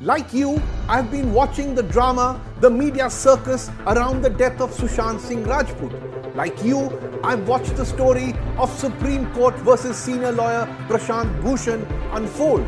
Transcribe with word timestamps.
Like 0.00 0.32
you, 0.32 0.62
I've 0.88 1.10
been 1.10 1.32
watching 1.32 1.74
the 1.74 1.82
drama, 1.82 2.40
the 2.60 2.70
media 2.70 3.10
circus 3.10 3.68
around 3.84 4.22
the 4.22 4.30
death 4.30 4.60
of 4.60 4.70
Sushant 4.70 5.18
Singh 5.18 5.42
Rajput. 5.42 5.92
Like 6.36 6.62
you, 6.62 7.20
I've 7.24 7.48
watched 7.48 7.74
the 7.74 7.84
story 7.84 8.32
of 8.58 8.70
Supreme 8.78 9.28
Court 9.32 9.56
versus 9.56 9.96
senior 9.96 10.30
lawyer 10.30 10.66
Prashant 10.86 11.42
Bhushan 11.42 11.84
unfold. 12.12 12.64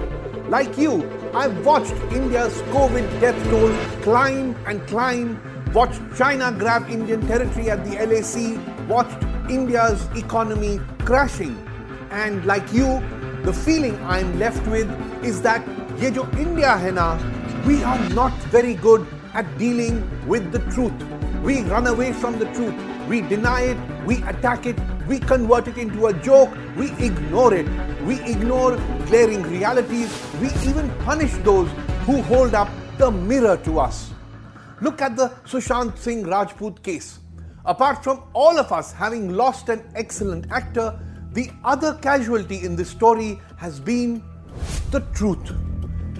Like 0.48 0.76
you, 0.76 1.08
I've 1.32 1.64
watched 1.64 1.92
India's 2.10 2.60
COVID 2.72 3.20
death 3.20 3.40
toll 3.44 3.72
climb 4.02 4.56
and 4.66 4.84
climb, 4.88 5.40
watched 5.72 6.00
China 6.16 6.50
grab 6.50 6.90
Indian 6.90 7.24
territory 7.28 7.70
at 7.70 7.84
the 7.84 7.92
LAC, 8.06 8.88
watched 8.88 9.22
India's 9.48 10.04
economy 10.16 10.80
crashing. 11.04 11.56
And 12.10 12.44
like 12.44 12.72
you, 12.72 13.00
the 13.44 13.52
feeling 13.52 13.94
I'm 14.02 14.36
left 14.40 14.66
with 14.66 14.90
is 15.24 15.42
that 15.42 15.64
ये 16.03 16.11
जो 16.11 16.27
India 16.39 16.73
है 16.75 16.91
ना 16.91 17.07
we 17.65 17.83
are 17.83 18.09
not 18.09 18.31
very 18.53 18.75
good 18.75 19.07
at 19.33 19.45
dealing 19.57 20.03
with 20.27 20.51
the 20.51 20.59
truth. 20.71 20.93
We 21.43 21.61
run 21.61 21.87
away 21.87 22.13
from 22.13 22.37
the 22.37 22.45
truth. 22.53 22.75
We 23.07 23.21
deny 23.21 23.61
it, 23.61 23.77
we 24.05 24.21
attack 24.23 24.67
it, 24.67 24.77
we 25.07 25.19
convert 25.19 25.67
it 25.67 25.77
into 25.77 26.07
a 26.07 26.13
joke, 26.13 26.51
we 26.77 26.91
ignore 27.03 27.53
it. 27.53 27.67
We 28.03 28.21
ignore 28.21 28.77
glaring 29.07 29.41
realities, 29.43 30.13
we 30.39 30.47
even 30.69 30.91
punish 30.99 31.33
those 31.37 31.69
who 32.05 32.21
hold 32.23 32.53
up 32.53 32.69
the 32.99 33.09
mirror 33.09 33.57
to 33.57 33.79
us. 33.79 34.11
Look 34.81 35.01
at 35.01 35.15
the 35.15 35.29
Sushant 35.45 35.97
Singh 35.97 36.23
Rajput 36.23 36.83
case. 36.83 37.19
Apart 37.65 38.03
from 38.03 38.23
all 38.33 38.59
of 38.59 38.71
us 38.71 38.91
having 38.91 39.33
lost 39.33 39.69
an 39.69 39.83
excellent 39.95 40.51
actor, 40.51 40.99
the 41.33 41.49
other 41.63 41.95
casualty 41.95 42.63
in 42.63 42.75
this 42.75 42.89
story 42.89 43.39
has 43.57 43.79
been 43.79 44.23
the 44.91 44.99
truth. 45.13 45.51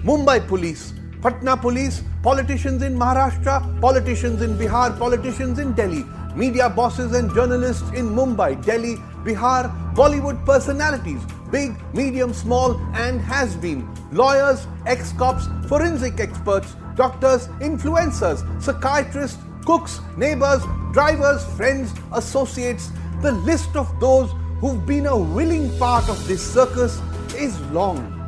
Mumbai 0.03 0.47
police, 0.47 0.95
Patna 1.21 1.55
police, 1.55 2.01
politicians 2.23 2.81
in 2.81 2.97
Maharashtra, 2.97 3.79
politicians 3.79 4.41
in 4.41 4.57
Bihar, 4.57 4.97
politicians 4.97 5.59
in 5.59 5.73
Delhi, 5.73 6.03
media 6.35 6.67
bosses 6.67 7.13
and 7.13 7.31
journalists 7.35 7.87
in 7.91 8.09
Mumbai, 8.09 8.65
Delhi, 8.65 8.95
Bihar, 9.23 9.69
Bollywood 9.93 10.43
personalities, 10.43 11.21
big, 11.51 11.75
medium, 11.93 12.33
small, 12.33 12.81
and 12.95 13.21
has 13.21 13.55
been, 13.57 13.87
lawyers, 14.11 14.65
ex 14.87 15.13
cops, 15.13 15.45
forensic 15.67 16.19
experts, 16.19 16.75
doctors, 16.95 17.47
influencers, 17.59 18.41
psychiatrists, 18.59 19.37
cooks, 19.67 19.99
neighbors, 20.17 20.63
drivers, 20.93 21.45
friends, 21.55 21.93
associates. 22.13 22.89
The 23.21 23.33
list 23.33 23.75
of 23.75 23.87
those 23.99 24.31
who've 24.61 24.83
been 24.83 25.05
a 25.05 25.15
willing 25.15 25.69
part 25.77 26.09
of 26.09 26.27
this 26.27 26.41
circus 26.41 26.99
is 27.35 27.61
long 27.69 28.20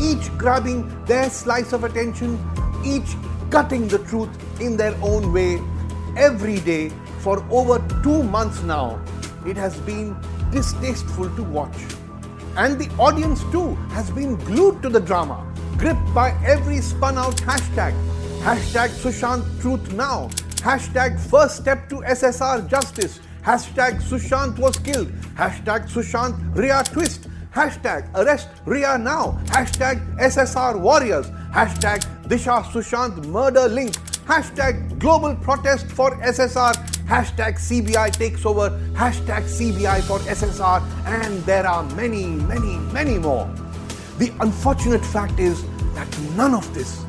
each 0.00 0.30
grabbing 0.38 0.88
their 1.04 1.28
slice 1.30 1.72
of 1.72 1.84
attention, 1.84 2.38
each 2.84 3.16
cutting 3.50 3.88
the 3.88 3.98
truth 3.98 4.30
in 4.60 4.76
their 4.76 4.94
own 5.02 5.32
way 5.32 5.60
every 6.16 6.60
day 6.60 6.90
for 7.20 7.44
over 7.50 7.78
two 8.02 8.22
months 8.22 8.62
now. 8.62 9.00
It 9.46 9.56
has 9.56 9.76
been 9.80 10.16
distasteful 10.50 11.34
to 11.36 11.42
watch. 11.42 11.76
And 12.56 12.78
the 12.78 12.90
audience 12.98 13.42
too 13.52 13.74
has 13.92 14.10
been 14.10 14.36
glued 14.36 14.82
to 14.82 14.88
the 14.88 15.00
drama, 15.00 15.46
gripped 15.76 16.12
by 16.14 16.30
every 16.44 16.80
spun 16.80 17.18
out 17.18 17.36
hashtag. 17.36 17.94
Hashtag 18.40 18.90
Sushant 18.90 19.60
Truth 19.60 19.92
Now. 19.92 20.28
Hashtag 20.62 21.18
First 21.20 21.56
Step 21.56 21.88
to 21.88 21.96
SSR 21.96 22.68
Justice. 22.68 23.20
Hashtag 23.42 24.00
Sushant 24.02 24.58
was 24.58 24.76
killed. 24.78 25.08
Hashtag 25.36 25.88
Sushant 25.88 26.56
Rhea 26.56 26.82
Twist. 26.84 27.28
Hashtag 27.58 28.08
arrest 28.14 28.48
Rhea 28.66 28.96
now. 28.96 29.36
Hashtag 29.46 29.98
SSR 30.18 30.78
warriors. 30.78 31.28
Hashtag 31.52 32.04
Disha 32.28 32.62
Sushant 32.62 33.24
murder 33.26 33.66
link. 33.66 33.96
Hashtag 34.28 34.96
global 35.00 35.34
protest 35.34 35.86
for 35.90 36.12
SSR. 36.18 36.74
Hashtag 37.08 37.58
CBI 37.58 38.12
takes 38.12 38.46
over. 38.46 38.70
Hashtag 38.92 39.48
CBI 39.56 40.02
for 40.02 40.20
SSR. 40.20 40.84
And 41.04 41.42
there 41.46 41.66
are 41.66 41.82
many, 41.96 42.26
many, 42.26 42.76
many 42.92 43.18
more. 43.18 43.50
The 44.18 44.32
unfortunate 44.38 45.04
fact 45.04 45.40
is 45.40 45.64
that 45.96 46.20
none 46.36 46.54
of 46.54 46.72
this, 46.74 47.04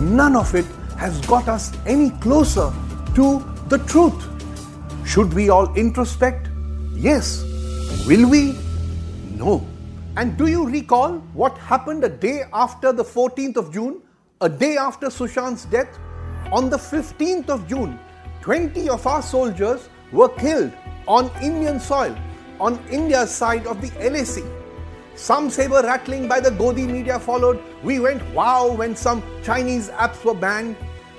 none 0.00 0.34
of 0.34 0.52
it 0.56 0.66
has 0.98 1.20
got 1.26 1.48
us 1.48 1.70
any 1.86 2.10
closer 2.26 2.72
to 3.14 3.38
the 3.68 3.78
truth. 3.86 4.18
Should 5.06 5.32
we 5.32 5.48
all 5.48 5.68
introspect? 5.76 6.50
Yes. 6.92 7.44
Will 8.08 8.28
we? 8.28 8.58
No. 9.36 9.68
And 10.14 10.36
do 10.36 10.46
you 10.46 10.68
recall 10.68 11.14
what 11.32 11.56
happened 11.56 12.04
a 12.04 12.08
day 12.08 12.42
after 12.52 12.92
the 12.92 13.02
14th 13.02 13.56
of 13.56 13.72
June, 13.72 14.02
a 14.42 14.48
day 14.48 14.76
after 14.76 15.06
Sushant's 15.06 15.64
death? 15.64 15.98
On 16.52 16.68
the 16.68 16.76
15th 16.76 17.48
of 17.48 17.66
June, 17.66 17.98
20 18.42 18.90
of 18.90 19.06
our 19.06 19.22
soldiers 19.22 19.88
were 20.12 20.28
killed 20.28 20.70
on 21.08 21.30
Indian 21.40 21.80
soil, 21.80 22.14
on 22.60 22.78
India's 22.90 23.30
side 23.30 23.66
of 23.66 23.80
the 23.80 23.88
LAC. 24.06 24.44
Some 25.14 25.48
saber 25.48 25.80
rattling 25.82 26.28
by 26.28 26.40
the 26.40 26.50
Godi 26.50 26.86
media 26.86 27.18
followed. 27.18 27.58
We 27.82 27.98
went 27.98 28.22
wow 28.34 28.70
when 28.70 28.94
some 28.94 29.22
Chinese 29.42 29.88
apps 29.90 30.22
were 30.24 30.34
banned. 30.34 30.76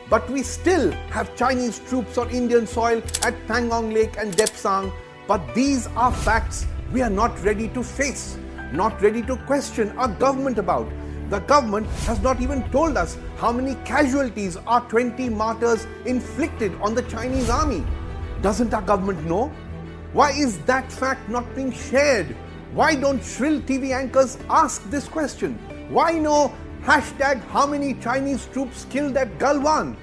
But 0.07 0.29
we 0.29 0.43
still 0.43 0.91
have 1.09 1.35
Chinese 1.35 1.79
troops 1.89 2.19
on 2.19 2.29
Indian 2.29 2.67
soil 2.67 3.01
at 3.23 3.33
Pangong 3.47 3.91
Lake 3.91 4.17
and 4.19 4.33
Depsang. 4.33 4.93
But 5.27 5.55
these 5.55 5.87
are 5.95 6.11
facts 6.11 6.67
we 6.91 7.01
are 7.01 7.09
not 7.09 7.43
ready 7.43 7.69
to 7.69 7.81
face 7.81 8.37
not 8.73 8.99
ready 9.03 9.21
to 9.21 9.35
question 9.45 9.95
our 9.97 10.07
government 10.07 10.57
about. 10.57 10.91
The 11.29 11.39
government 11.41 11.87
has 12.07 12.19
not 12.21 12.41
even 12.41 12.63
told 12.71 12.97
us 12.97 13.17
how 13.37 13.51
many 13.51 13.75
casualties 13.85 14.57
our 14.57 14.81
20 14.89 15.29
martyrs 15.29 15.85
inflicted 16.05 16.73
on 16.81 16.95
the 16.95 17.03
Chinese 17.03 17.49
army. 17.49 17.85
Doesn't 18.41 18.73
our 18.73 18.81
government 18.81 19.23
know? 19.25 19.47
Why 20.11 20.31
is 20.31 20.57
that 20.65 20.91
fact 20.91 21.29
not 21.29 21.55
being 21.55 21.71
shared? 21.71 22.35
Why 22.73 22.95
don't 22.95 23.23
shrill 23.23 23.61
TV 23.61 23.95
anchors 23.95 24.37
ask 24.49 24.89
this 24.89 25.07
question? 25.07 25.59
Why 25.89 26.13
no 26.13 26.51
hashtag 26.81 27.41
how 27.49 27.67
many 27.67 27.93
Chinese 27.93 28.47
troops 28.47 28.85
killed 28.89 29.17
at 29.17 29.37
Galwan? 29.37 29.95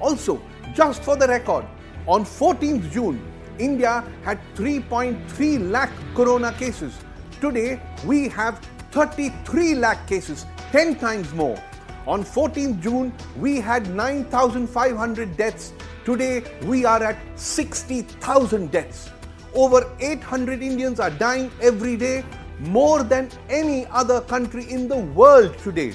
Also, 0.00 0.42
just 0.74 1.02
for 1.02 1.16
the 1.16 1.26
record, 1.26 1.64
on 2.06 2.24
14th 2.24 2.90
June, 2.90 3.20
India 3.58 4.04
had 4.22 4.38
3.3 4.54 5.70
lakh 5.70 5.90
corona 6.14 6.52
cases 6.52 6.94
Today, 7.40 7.78
we 8.06 8.28
have 8.30 8.60
33 8.92 9.74
lakh 9.74 10.06
cases, 10.06 10.46
10 10.72 10.94
times 10.96 11.34
more. 11.34 11.62
On 12.06 12.24
14th 12.24 12.80
June, 12.80 13.12
we 13.36 13.60
had 13.60 13.94
9,500 13.94 15.36
deaths. 15.36 15.74
Today, 16.06 16.44
we 16.62 16.86
are 16.86 17.02
at 17.02 17.18
60,000 17.38 18.70
deaths. 18.70 19.10
Over 19.54 19.92
800 20.00 20.62
Indians 20.62 20.98
are 20.98 21.10
dying 21.10 21.50
every 21.60 21.96
day, 21.96 22.24
more 22.58 23.02
than 23.02 23.28
any 23.50 23.84
other 23.88 24.22
country 24.22 24.64
in 24.70 24.88
the 24.88 24.96
world 24.96 25.58
today. 25.58 25.92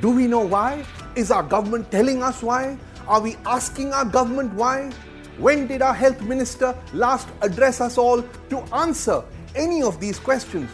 Do 0.00 0.10
we 0.10 0.26
know 0.26 0.40
why? 0.40 0.84
Is 1.14 1.30
our 1.30 1.44
government 1.44 1.92
telling 1.92 2.24
us 2.24 2.42
why? 2.42 2.76
Are 3.06 3.20
we 3.20 3.36
asking 3.46 3.92
our 3.92 4.04
government 4.04 4.52
why? 4.54 4.90
When 5.38 5.68
did 5.68 5.80
our 5.80 5.94
health 5.94 6.20
minister 6.22 6.74
last 6.92 7.28
address 7.40 7.80
us 7.80 7.98
all 7.98 8.22
to 8.50 8.58
answer 8.74 9.22
any 9.54 9.82
of 9.82 10.00
these 10.00 10.18
questions? 10.18 10.70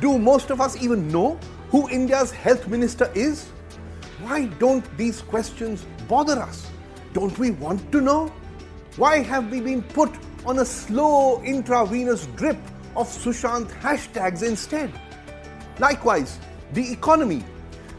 Do 0.00 0.18
most 0.18 0.50
of 0.50 0.60
us 0.60 0.80
even 0.82 1.08
know 1.08 1.38
who 1.70 1.88
India's 1.88 2.30
health 2.30 2.68
minister 2.68 3.10
is? 3.14 3.46
Why 4.22 4.46
don't 4.58 4.84
these 4.96 5.20
questions 5.22 5.86
bother 6.08 6.38
us? 6.40 6.66
Don't 7.12 7.38
we 7.38 7.50
want 7.50 7.90
to 7.92 8.00
know? 8.00 8.32
Why 8.96 9.22
have 9.22 9.50
we 9.50 9.60
been 9.60 9.82
put 9.82 10.10
on 10.44 10.58
a 10.58 10.64
slow 10.64 11.42
intravenous 11.42 12.26
drip 12.36 12.58
of 12.96 13.08
Sushant 13.08 13.68
hashtags 13.80 14.42
instead? 14.42 14.92
Likewise, 15.78 16.38
the 16.72 16.92
economy. 16.92 17.44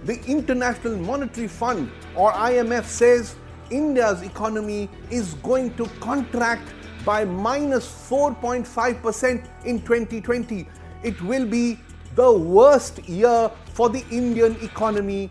The 0.04 0.20
International 0.26 0.98
Monetary 0.98 1.48
Fund 1.48 1.92
or 2.16 2.32
IMF 2.32 2.86
says 2.86 3.36
India's 3.70 4.24
economy 4.24 4.90
is 5.10 5.36
going 5.36 5.76
to 5.76 5.86
contract 6.00 6.68
by 7.06 7.26
minus 7.26 7.88
4.5% 8.10 9.66
in 9.66 9.82
2020. 9.82 10.68
It 11.04 11.22
will 11.22 11.46
be 11.46 11.80
the 12.16 12.32
worst 12.32 13.00
year 13.08 13.52
for 13.74 13.90
the 13.90 14.04
Indian 14.12 14.58
economy 14.62 15.30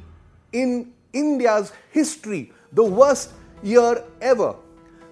in 0.53 0.93
India's 1.13 1.73
history, 1.91 2.53
the 2.73 2.85
worst 2.85 3.33
year 3.63 4.05
ever. 4.21 4.55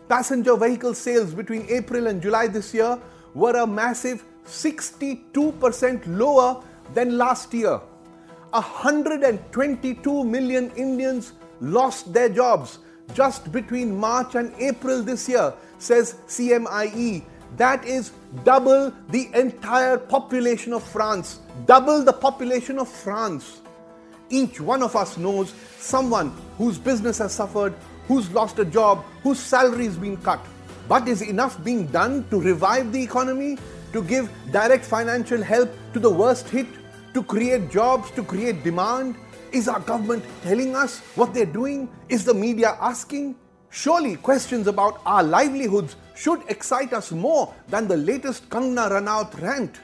Passenger 0.08 0.56
vehicle 0.56 0.94
sales 0.94 1.34
between 1.34 1.66
April 1.68 2.06
and 2.06 2.22
July 2.22 2.46
this 2.46 2.72
year 2.72 2.98
were 3.34 3.56
a 3.56 3.66
massive 3.66 4.24
62% 4.46 6.02
lower 6.06 6.62
than 6.94 7.18
last 7.18 7.52
year. 7.52 7.80
122 8.50 10.24
million 10.24 10.70
Indians 10.76 11.32
lost 11.60 12.12
their 12.12 12.30
jobs 12.30 12.78
just 13.14 13.50
between 13.52 13.96
March 13.96 14.34
and 14.34 14.54
April 14.58 15.02
this 15.02 15.28
year, 15.28 15.54
says 15.78 16.16
CMIE. 16.26 17.24
That 17.56 17.84
is 17.84 18.12
double 18.44 18.92
the 19.08 19.30
entire 19.34 19.96
population 19.96 20.72
of 20.72 20.82
France. 20.82 21.40
Double 21.66 22.04
the 22.04 22.12
population 22.12 22.78
of 22.78 22.88
France. 22.88 23.62
Each 24.30 24.60
one 24.60 24.82
of 24.82 24.94
us 24.94 25.16
knows 25.16 25.54
someone 25.78 26.36
whose 26.58 26.76
business 26.78 27.18
has 27.18 27.32
suffered, 27.32 27.74
who's 28.06 28.30
lost 28.30 28.58
a 28.58 28.64
job, 28.64 29.04
whose 29.22 29.38
salary 29.38 29.86
has 29.86 29.96
been 29.96 30.18
cut. 30.18 30.44
But 30.88 31.08
is 31.08 31.22
enough 31.22 31.62
being 31.64 31.86
done 31.86 32.28
to 32.30 32.40
revive 32.40 32.92
the 32.92 33.02
economy, 33.02 33.58
to 33.92 34.02
give 34.02 34.30
direct 34.52 34.84
financial 34.84 35.42
help 35.42 35.70
to 35.94 35.98
the 35.98 36.10
worst 36.10 36.48
hit, 36.48 36.66
to 37.14 37.22
create 37.22 37.70
jobs, 37.70 38.10
to 38.12 38.22
create 38.22 38.62
demand? 38.62 39.16
Is 39.50 39.66
our 39.66 39.80
government 39.80 40.24
telling 40.42 40.76
us 40.76 41.00
what 41.14 41.32
they're 41.32 41.46
doing? 41.46 41.88
Is 42.08 42.24
the 42.24 42.34
media 42.34 42.76
asking? 42.80 43.36
Surely 43.70 44.16
questions 44.16 44.66
about 44.66 45.00
our 45.06 45.22
livelihoods 45.22 45.96
should 46.14 46.42
excite 46.48 46.92
us 46.92 47.12
more 47.12 47.54
than 47.68 47.88
the 47.88 47.96
latest 47.96 48.50
Kangana 48.50 48.90
Ranaut 48.90 49.40
rant. 49.40 49.80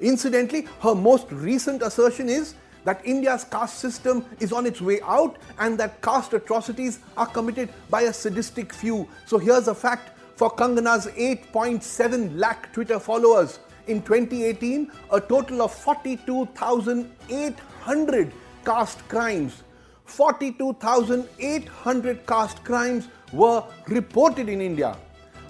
Incidentally, 0.00 0.66
her 0.80 0.94
most 0.94 1.30
recent 1.30 1.82
assertion 1.82 2.28
is 2.28 2.54
that 2.84 3.04
India's 3.04 3.44
caste 3.44 3.78
system 3.78 4.24
is 4.40 4.52
on 4.52 4.66
its 4.66 4.80
way 4.80 5.00
out 5.02 5.36
and 5.58 5.78
that 5.78 6.00
caste 6.02 6.32
atrocities 6.32 6.98
are 7.16 7.26
committed 7.26 7.68
by 7.90 8.02
a 8.02 8.12
sadistic 8.12 8.72
few. 8.72 9.08
So 9.26 9.38
here's 9.38 9.68
a 9.68 9.74
fact 9.74 10.10
for 10.36 10.50
Kangana's 10.50 11.06
8.7 11.06 12.36
lakh 12.36 12.72
Twitter 12.72 12.98
followers. 12.98 13.60
In 13.86 14.02
2018, 14.02 14.90
a 15.12 15.20
total 15.20 15.62
of 15.62 15.72
42,800 15.72 18.32
caste 18.64 19.06
crimes, 19.08 19.62
42,800 20.04 22.26
caste 22.26 22.64
crimes 22.64 23.08
were 23.32 23.62
reported 23.88 24.48
in 24.48 24.60
India. 24.60 24.96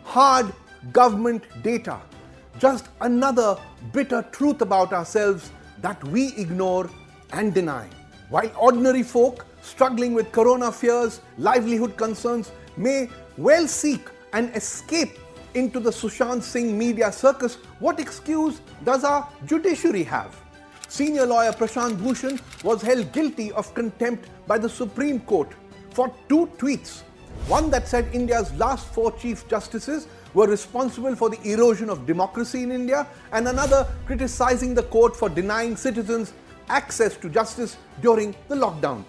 Hard 0.05 0.53
government 0.93 1.45
data. 1.63 2.01
Just 2.59 2.89
another 3.01 3.57
bitter 3.93 4.23
truth 4.33 4.61
about 4.61 4.93
ourselves 4.93 5.51
that 5.81 6.05
we 6.09 6.35
ignore 6.37 6.91
and 7.33 7.55
deny. 7.55 7.89
While 8.31 8.51
ordinary 8.59 9.03
folk 9.03 9.47
struggling 9.63 10.15
with 10.15 10.33
corona 10.33 10.71
fears, 10.71 11.21
livelihood 11.39 11.97
concerns 11.97 12.53
may 12.77 13.09
well 13.37 13.67
seek 13.67 14.09
an 14.33 14.51
escape 14.55 15.19
into 15.55 15.81
the 15.81 15.91
Sushant 15.91 16.43
Singh 16.43 16.77
media 16.77 17.11
circus, 17.13 17.57
what 17.79 18.01
excuse 18.01 18.61
does 18.85 19.05
our 19.05 19.29
judiciary 19.47 20.03
have? 20.03 20.35
Senior 20.95 21.27
lawyer 21.27 21.51
Prashant 21.51 21.97
Bhushan 21.99 22.39
was 22.63 22.81
held 22.81 23.11
guilty 23.11 23.51
of 23.51 23.75
contempt 23.75 24.29
by 24.47 24.59
the 24.59 24.69
Supreme 24.69 25.19
Court 25.19 25.49
for 25.91 26.15
two 26.29 26.47
tweets. 26.57 27.03
One 27.49 27.69
that 27.71 27.89
said 27.89 28.09
India's 28.13 28.53
last 28.53 28.87
four 28.95 29.11
Chief 29.11 29.49
Justices 29.49 30.07
were 30.35 30.47
responsible 30.47 31.17
for 31.17 31.31
the 31.31 31.51
erosion 31.51 31.91
of 31.91 32.07
democracy 32.07 32.63
in 32.63 32.71
India, 32.71 33.09
and 33.33 33.49
another 33.49 33.89
criticizing 34.07 34.73
the 34.73 34.85
court 34.85 35.17
for 35.17 35.29
denying 35.29 35.75
citizens 35.77 36.33
access 36.69 37.17
to 37.17 37.29
justice 37.29 37.77
during 38.01 38.33
the 38.47 38.55
lockdown. 38.55 39.03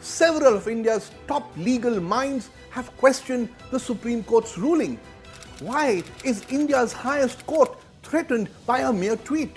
Several 0.00 0.54
of 0.54 0.68
India's 0.68 1.10
top 1.26 1.50
legal 1.56 2.00
minds 2.00 2.50
have 2.68 2.94
questioned 2.98 3.48
the 3.70 3.80
Supreme 3.80 4.22
Court's 4.24 4.58
ruling. 4.58 5.00
Why 5.60 6.02
is 6.22 6.44
India's 6.50 6.92
highest 6.92 7.46
court 7.46 7.78
threatened 8.02 8.50
by 8.66 8.80
a 8.80 8.92
mere 8.92 9.16
tweet? 9.16 9.56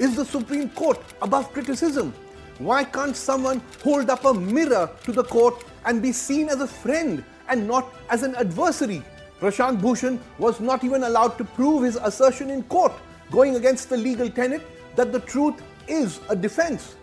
Is 0.00 0.16
the 0.16 0.24
Supreme 0.24 0.70
Court 0.70 0.98
above 1.20 1.52
criticism? 1.52 2.14
Why 2.58 2.84
can't 2.84 3.14
someone 3.14 3.60
hold 3.84 4.08
up 4.08 4.24
a 4.24 4.32
mirror 4.32 4.88
to 5.04 5.12
the 5.12 5.24
court 5.24 5.62
and 5.84 6.00
be 6.00 6.10
seen 6.10 6.48
as 6.48 6.62
a 6.62 6.66
friend 6.66 7.22
and 7.48 7.68
not 7.68 7.92
as 8.08 8.22
an 8.22 8.34
adversary? 8.36 9.02
Prashant 9.40 9.78
Bhushan 9.82 10.18
was 10.38 10.58
not 10.58 10.84
even 10.84 11.02
allowed 11.02 11.36
to 11.36 11.44
prove 11.44 11.82
his 11.82 11.96
assertion 11.96 12.48
in 12.48 12.62
court, 12.62 12.94
going 13.30 13.56
against 13.56 13.90
the 13.90 13.96
legal 13.98 14.30
tenet 14.30 14.62
that 14.96 15.12
the 15.12 15.20
truth 15.20 15.60
is 15.86 16.18
a 16.30 16.34
defense. 16.34 16.94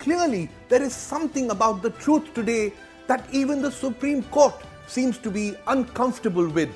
Clearly, 0.00 0.50
there 0.68 0.82
is 0.82 0.92
something 0.92 1.52
about 1.52 1.80
the 1.80 1.90
truth 1.90 2.34
today 2.34 2.72
that 3.06 3.24
even 3.30 3.62
the 3.62 3.70
Supreme 3.70 4.24
Court 4.24 4.54
seems 4.88 5.16
to 5.18 5.30
be 5.30 5.54
uncomfortable 5.68 6.48
with. 6.48 6.70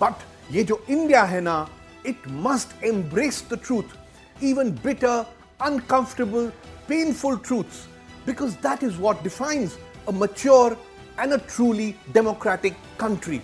But 0.00 0.20
ye 0.50 0.64
jo 0.64 0.80
India 0.88 1.24
hai 1.24 1.38
na, 1.38 1.68
it 2.02 2.26
must 2.26 2.72
embrace 2.82 3.40
the 3.42 3.56
truth, 3.56 3.96
even 4.40 4.72
bitter, 4.72 5.26
uncomfortable, 5.60 6.52
painful 6.88 7.38
truths, 7.38 7.86
because 8.26 8.56
that 8.56 8.82
is 8.82 8.96
what 8.96 9.22
defines 9.22 9.78
a 10.08 10.12
mature 10.12 10.76
and 11.18 11.32
a 11.32 11.38
truly 11.38 11.96
democratic 12.12 12.74
country. 12.98 13.42